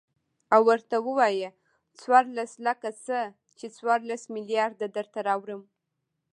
او 0.53 0.61
ورته 0.69 0.95
ووايه 1.05 1.49
څورلس 1.99 2.51
لکه 2.67 2.89
څه 3.05 3.19
،چې 3.57 3.65
څورلس 3.77 4.21
ملېارده 4.35 4.87
درته 4.97 5.19
راوړم. 5.27 5.61